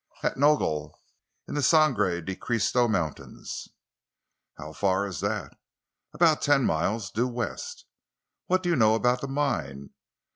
"At 0.23 0.35
Nogel—in 0.35 1.53
the 1.53 1.61
Sangre 1.61 2.21
de 2.23 2.35
Christo 2.35 2.87
Mountains." 2.87 3.69
"How 4.57 4.73
far 4.73 5.05
is 5.05 5.19
that?" 5.19 5.55
"About 6.11 6.41
ten 6.41 6.65
miles—due 6.65 7.27
west." 7.27 7.85
"What 8.47 8.63
do 8.63 8.69
you 8.69 8.75
know 8.75 8.95
about 8.95 9.21
the 9.21 9.27
mine?" 9.27 9.91